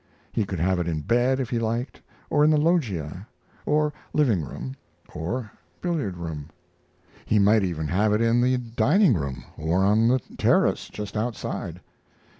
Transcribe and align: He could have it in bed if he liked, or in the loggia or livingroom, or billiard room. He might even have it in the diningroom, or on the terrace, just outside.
He 0.31 0.45
could 0.45 0.59
have 0.59 0.79
it 0.79 0.87
in 0.87 1.01
bed 1.01 1.39
if 1.39 1.51
he 1.51 1.59
liked, 1.59 2.01
or 2.31 2.43
in 2.43 2.49
the 2.49 2.57
loggia 2.57 3.27
or 3.67 3.93
livingroom, 4.13 4.75
or 5.13 5.51
billiard 5.79 6.17
room. 6.17 6.49
He 7.23 7.37
might 7.37 7.63
even 7.63 7.87
have 7.87 8.11
it 8.11 8.19
in 8.19 8.41
the 8.41 8.57
diningroom, 8.57 9.43
or 9.59 9.83
on 9.83 10.07
the 10.07 10.19
terrace, 10.39 10.89
just 10.89 11.15
outside. 11.15 11.81